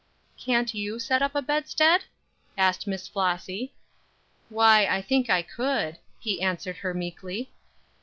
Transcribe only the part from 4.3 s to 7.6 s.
"Why, I think I could," he answered her meekly.